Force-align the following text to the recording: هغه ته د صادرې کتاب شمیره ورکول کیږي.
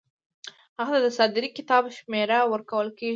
هغه 0.79 0.95
ته 0.97 0.99
د 1.05 1.07
صادرې 1.17 1.49
کتاب 1.57 1.83
شمیره 1.97 2.39
ورکول 2.53 2.87
کیږي. 2.97 3.09